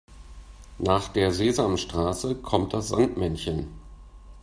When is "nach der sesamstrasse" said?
0.79-2.33